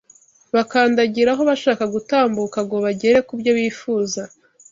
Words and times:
bakandagiraho 0.55 1.41
bashaka 1.49 1.83
gutambuka 1.93 2.57
ngo 2.65 2.77
bagere 2.85 3.17
ku 3.27 3.33
byo 3.39 3.51
bifuza. 3.57 4.21